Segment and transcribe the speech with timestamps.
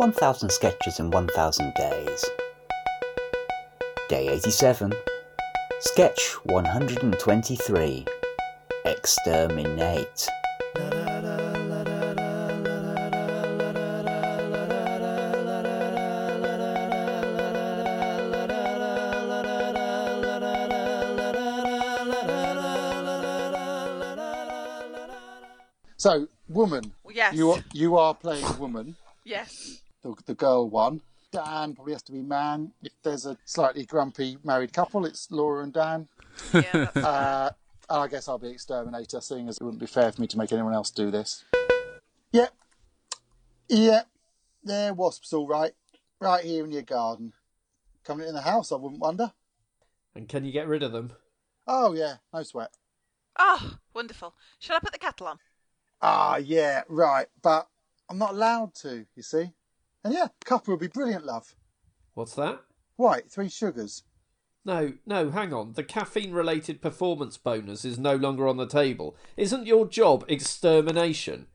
[0.00, 2.24] 1000 Sketches in 1000 Days.
[4.08, 4.94] Day 87.
[5.80, 8.06] Sketch 123.
[8.86, 10.26] Exterminate.
[25.98, 26.90] So, woman.
[27.12, 27.34] Yes.
[27.34, 28.96] You are, you are playing woman.
[29.24, 29.82] Yes.
[30.02, 31.02] The, the girl one.
[31.32, 32.72] Dan probably has to be man.
[32.82, 36.08] If there's a slightly grumpy married couple, it's Laura and Dan.
[36.52, 37.50] Yeah, Uh,
[37.88, 40.38] and I guess I'll be exterminator, seeing as it wouldn't be fair for me to
[40.38, 41.44] make anyone else do this.
[42.32, 42.54] Yep.
[43.68, 44.06] Yep.
[44.64, 45.72] They're wasps, all right.
[46.20, 47.32] Right here in your garden.
[48.04, 49.32] Coming in the house, I wouldn't wonder.
[50.14, 51.12] And can you get rid of them?
[51.66, 52.70] Oh, yeah, no sweat.
[53.38, 54.34] Oh, wonderful.
[54.58, 55.38] Shall I put the kettle on?
[56.02, 57.26] Ah, yeah, right.
[57.42, 57.68] But
[58.08, 59.52] I'm not allowed to, you see.
[60.02, 61.54] And yeah, cuppa would be brilliant, love.
[62.14, 62.60] What's that?
[62.96, 64.02] White, three sugars.
[64.64, 65.72] No, no, hang on.
[65.72, 69.16] The caffeine related performance bonus is no longer on the table.
[69.36, 71.46] Isn't your job extermination?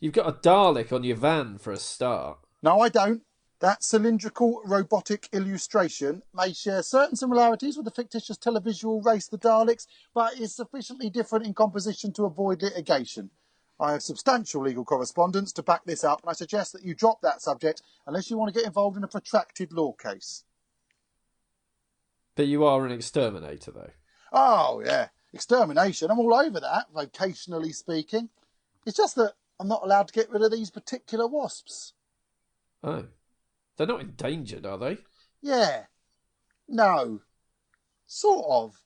[0.00, 2.38] You've got a Dalek on your van for a start.
[2.62, 3.22] No, I don't.
[3.60, 9.86] That cylindrical robotic illustration may share certain similarities with the fictitious televisual race the Daleks,
[10.14, 13.30] but is sufficiently different in composition to avoid litigation.
[13.78, 17.20] I have substantial legal correspondence to back this up, and I suggest that you drop
[17.20, 20.44] that subject unless you want to get involved in a protracted law case.
[22.34, 23.90] But you are an exterminator, though.
[24.32, 25.08] Oh, yeah.
[25.32, 26.10] Extermination.
[26.10, 28.30] I'm all over that, vocationally speaking.
[28.86, 31.92] It's just that I'm not allowed to get rid of these particular wasps.
[32.82, 33.06] Oh.
[33.76, 34.98] They're not endangered, are they?
[35.42, 35.84] Yeah.
[36.68, 37.20] No.
[38.06, 38.80] Sort of.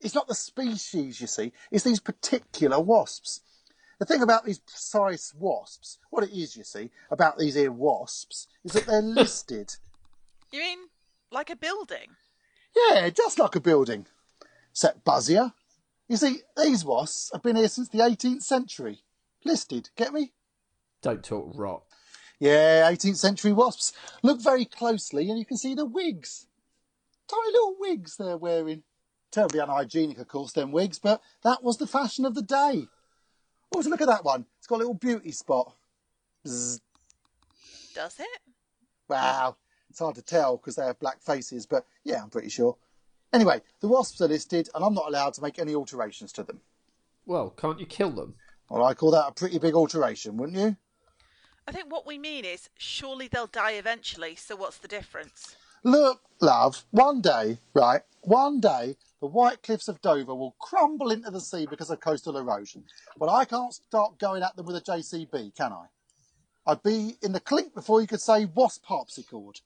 [0.00, 1.52] It's not the species, you see.
[1.70, 3.40] It's these particular wasps.
[3.98, 8.46] The thing about these precise wasps, what it is, you see, about these here wasps,
[8.64, 9.76] is that they're listed.
[10.52, 10.78] You mean
[11.30, 12.16] like a building?
[12.74, 14.06] Yeah, just like a building.
[14.70, 15.52] Except buzzier.
[16.08, 19.00] You see, these wasps have been here since the 18th century.
[19.44, 20.32] Listed, get me?
[21.02, 21.82] Don't talk rot.
[22.38, 23.92] Yeah, 18th century wasps.
[24.22, 26.46] Look very closely and you can see the wigs.
[27.28, 28.82] Tiny little wigs they're wearing.
[29.30, 32.88] Terribly unhygienic, of course, them wigs, but that was the fashion of the day.
[33.74, 34.46] Oh, so look at that one.
[34.58, 35.74] It's got a little beauty spot.
[36.44, 36.80] Does
[37.96, 38.40] it?
[39.08, 39.56] Wow.
[39.90, 42.76] It's hard to tell because they have black faces, but yeah, I'm pretty sure.
[43.32, 46.60] Anyway, the wasps are listed and I'm not allowed to make any alterations to them.
[47.24, 48.34] Well, can't you kill them?
[48.68, 50.76] Well, I call that a pretty big alteration, wouldn't you?
[51.66, 55.56] I think what we mean is surely they'll die eventually, so what's the difference?
[55.82, 61.30] Look, love, one day, right, one day, the white cliffs of Dover will crumble into
[61.30, 62.84] the sea because of coastal erosion.
[63.18, 65.86] But I can't start going at them with a JCB, can I?
[66.66, 69.60] I'd be in the clink before you could say wasp harpsichord.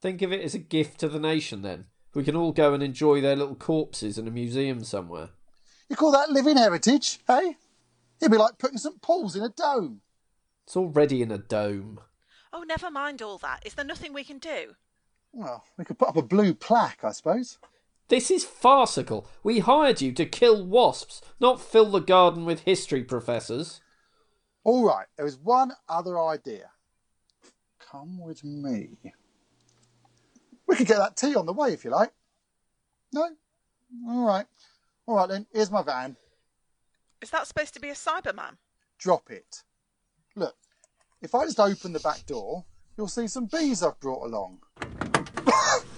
[0.00, 1.86] Think of it as a gift to the nation, then.
[2.14, 5.30] We can all go and enjoy their little corpses in a museum somewhere.
[5.88, 7.52] You call that living heritage, eh?
[8.20, 10.00] It'd be like putting St Paul's in a dome.
[10.64, 12.00] It's already in a dome.
[12.52, 13.62] Oh, never mind all that.
[13.64, 14.74] Is there nothing we can do?
[15.32, 17.58] Well, we could put up a blue plaque, I suppose.
[18.12, 19.26] This is farcical.
[19.42, 23.80] We hired you to kill wasps, not fill the garden with history professors.
[24.64, 26.72] All right, there is one other idea.
[27.78, 28.98] Come with me.
[30.66, 32.12] We could get that tea on the way if you like.
[33.14, 33.30] No?
[34.06, 34.44] All right.
[35.06, 36.14] All right then, here's my van.
[37.22, 38.58] Is that supposed to be a Cyberman?
[38.98, 39.62] Drop it.
[40.36, 40.56] Look,
[41.22, 42.66] if I just open the back door,
[42.98, 44.58] you'll see some bees I've brought along.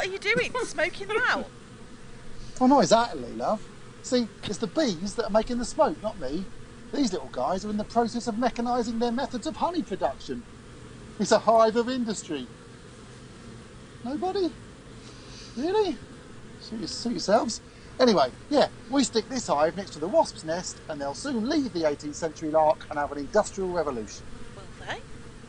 [0.00, 0.50] What, are you doing?
[0.64, 1.44] Smoking them out?
[2.58, 3.60] Oh, not exactly, love.
[4.02, 6.42] See, it's the bees that are making the smoke, not me.
[6.94, 10.42] These little guys are in the process of mechanising their methods of honey production.
[11.18, 12.46] It's a hive of industry.
[14.02, 14.50] Nobody?
[15.58, 15.98] Really?
[16.60, 17.60] Suit, suit yourselves.
[18.00, 21.74] Anyway, yeah, we stick this hive next to the wasp's nest and they'll soon leave
[21.74, 24.24] the 18th century lark and have an industrial revolution.
[24.56, 25.02] Will they?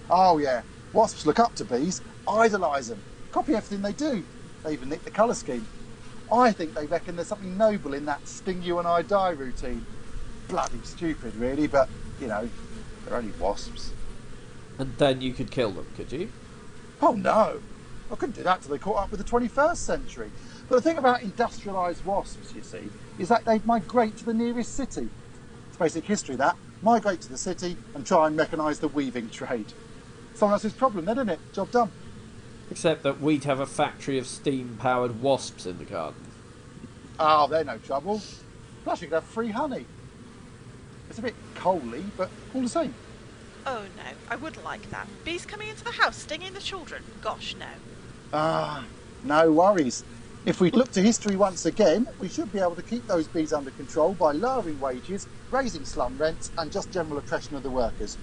[0.10, 0.62] Oh, yeah.
[0.92, 3.00] Wasps look up to bees, idolise them,
[3.32, 4.26] copy everything they do.
[4.64, 5.66] They even nick the colour scheme.
[6.32, 9.86] I think they reckon there's something noble in that sting you and I die routine.
[10.48, 12.50] Bloody stupid, really, but, you know,
[13.06, 13.92] they're only wasps.
[14.78, 16.30] And then you could kill them, could you?
[17.02, 17.60] Oh, no.
[18.12, 20.30] I couldn't do that till they caught up with the 21st century.
[20.70, 24.76] But the thing about industrialised wasps, you see, is that they'd migrate to the nearest
[24.76, 25.10] city.
[25.68, 26.56] It's basic history, that.
[26.82, 29.74] Migrate to the city and try and mechanise the weaving trade.
[30.34, 31.40] Someone else's problem then, isn't it?
[31.54, 31.92] Job done.
[32.72, 36.26] Except that we'd have a factory of steam powered wasps in the garden.
[37.20, 38.22] Oh, they're no trouble.
[38.86, 39.86] Plus, you could have free honey.
[41.10, 42.96] It's a bit coaly, but all the same.
[43.68, 45.06] Oh no, I wouldn't like that.
[45.26, 47.04] Bees coming into the house, stinging the children.
[47.22, 47.68] Gosh, no.
[48.32, 48.86] Ah,
[49.26, 50.06] no worries.
[50.46, 53.52] If we look to history once again, we should be able to keep those bees
[53.52, 58.18] under control by lowering wages, raising slum rents, and just general oppression of the workers.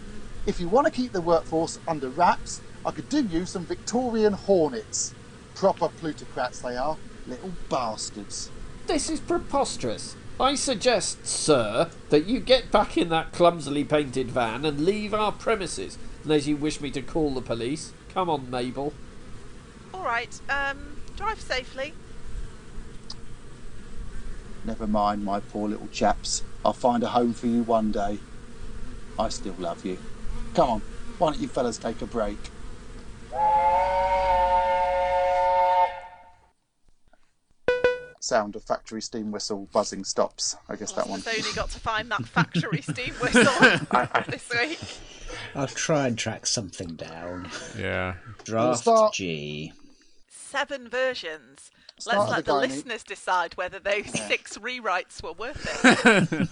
[0.47, 4.33] If you want to keep the workforce under wraps, I could do you some Victorian
[4.33, 5.13] hornets.
[5.55, 6.97] Proper plutocrats they are,
[7.27, 8.51] little bastards.
[8.87, 10.17] This is preposterous.
[10.41, 15.33] I suggest, sir, that you get back in that clumsily painted van and leave our
[15.33, 17.93] premises, unless you wish me to call the police.
[18.15, 18.95] Come on, Mabel.
[19.93, 21.93] All right, um, drive safely.
[24.65, 26.43] Never mind, my poor little chaps.
[26.65, 28.19] I'll find a home for you one day.
[29.19, 29.99] I still love you.
[30.55, 30.83] Come on,
[31.19, 32.39] why don't you fellas take a break?
[38.21, 40.57] Sound of factory steam whistle buzzing stops.
[40.69, 41.21] I guess that one.
[41.21, 43.45] I've only got to find that factory steam whistle
[44.29, 44.79] this week.
[45.55, 47.49] I'll try and track something down.
[47.79, 48.15] Yeah.
[48.45, 49.73] Draft start- G.
[50.29, 51.71] Seven versions.
[52.01, 52.61] Start Let's let the the gynae.
[52.71, 56.49] listeners decide whether those six rewrites were worth it.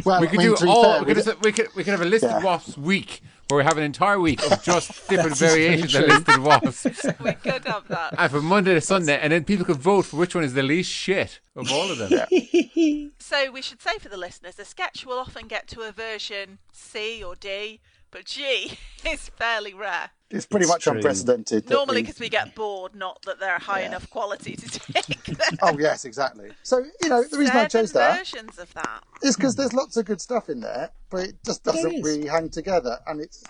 [0.04, 0.82] Well, We I could mean, do to all.
[0.82, 2.42] fair, we, we could we could we could have a listed Yeah.
[2.42, 5.94] wasps week where we have an entire week of just different That is very variations
[5.94, 6.14] of true.
[6.14, 8.14] listed wasps, we could have that.
[8.18, 10.62] and from Monday to Sunday, and then people could vote for which one is the
[10.62, 12.26] least shit of all of them.
[13.18, 16.58] So we should say for the listeners, a sketch will often get to a version
[16.72, 17.80] C or D,
[18.10, 20.10] but gee, it's fairly rare.
[20.30, 20.92] it's pretty It's much true.
[20.94, 21.68] unprecedented.
[21.70, 23.86] Normally because we get bored, not that they're high Yeah.
[23.88, 25.18] enough quality to take.
[25.62, 26.50] Oh yes, exactly.
[26.62, 29.02] So you know the reason I Seven chose that versions of that.
[29.22, 32.02] is because there's lots of good stuff in there, but it just doesn't is.
[32.04, 33.42] really hang together, and it's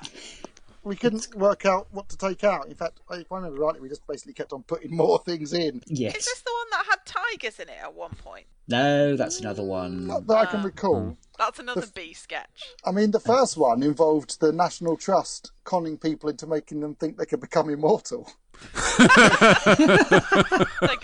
[0.83, 2.67] we couldn't work out what to take out.
[2.69, 5.83] In fact, if I remember rightly, we just basically kept on putting more things in.
[5.87, 6.17] Yes.
[6.17, 8.47] Is this the one that had tigers in it at one point?
[8.69, 10.07] No, that's another one.
[10.09, 10.65] Not that I can Ah.
[10.65, 11.17] recall.
[11.39, 12.63] That's another B sketch.
[12.85, 17.17] I mean, the first one involved the National Trust conning people into making them think
[17.17, 18.29] they could become immortal,
[18.99, 19.19] Like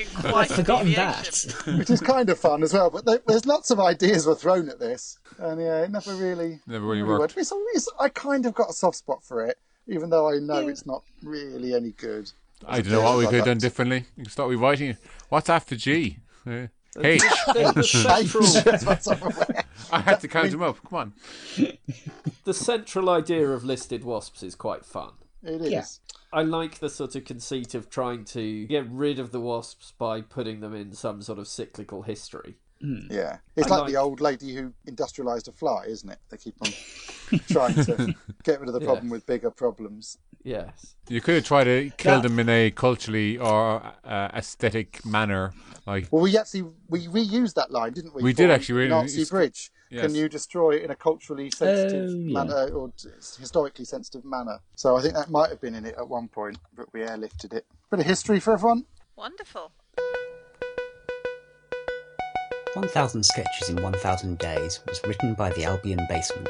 [0.00, 1.52] a quite I've forgotten deviation.
[1.66, 1.78] that.
[1.78, 2.90] which is kind of fun as well.
[2.90, 6.60] But there, there's lots of ideas were thrown at this, and yeah, it never really
[6.66, 7.36] Never really worked.
[7.36, 10.66] It's, it's, I kind of got a soft spot for it, even though I know
[10.68, 12.32] it's not really any good.
[12.66, 14.04] I don't know what we could have done differently.
[14.16, 14.90] You can start rewriting.
[14.90, 14.96] It.
[15.28, 16.18] What's after G?
[16.46, 16.66] Uh,
[17.00, 17.22] H.
[17.46, 19.64] The, the central, As far as I'm aware.
[19.90, 20.78] I had to count them up.
[20.88, 21.12] Come on.
[22.44, 25.12] the central idea of listed wasps is quite fun.
[25.42, 25.70] It is.
[25.70, 25.84] Yeah.
[26.32, 30.20] I like the sort of conceit of trying to get rid of the wasps by
[30.20, 32.56] putting them in some sort of cyclical history.
[33.10, 36.18] Yeah, it's like, like- the old lady who industrialised a fly, isn't it?
[36.30, 36.70] They keep on
[37.48, 38.86] trying to get rid of the Yeah.
[38.86, 40.18] problem with bigger problems.
[40.44, 40.96] Yes.
[41.08, 45.52] You could have tried to kill That- them in a culturally or uh, aesthetic manner.
[45.86, 48.22] Like Well, we actually we reused that line, didn't we?
[48.22, 49.70] We did for actually, we- Nazi Bridge.
[49.90, 50.00] yes.
[50.02, 52.32] Can you destroy it in a culturally sensitive Oh, yeah.
[52.32, 52.92] manner or
[53.38, 54.58] historically sensitive manner?
[54.74, 57.52] So I think that might have been in it at one point, but we airlifted
[57.52, 57.64] it.
[57.90, 58.86] Bit of history for everyone.
[59.16, 59.70] Wonderful.
[62.74, 66.48] 1000 Sketches in 1000 Days was written by the Albion Basement.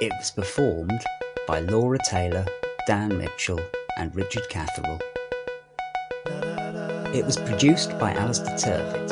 [0.00, 1.04] It was performed
[1.46, 2.46] by Laura Taylor,
[2.86, 3.60] Dan Mitchell,
[3.98, 5.00] and Richard Catherall.
[7.14, 9.08] It was produced by Alistair Turvitt.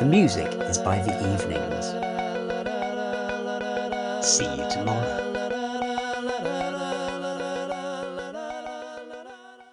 [0.00, 1.86] The music is by The Evenings.
[4.26, 5.39] See you tomorrow.